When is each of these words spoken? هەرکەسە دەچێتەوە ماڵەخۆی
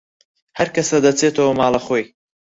هەرکەسە 0.59 0.97
دەچێتەوە 1.05 1.53
ماڵەخۆی 1.59 2.03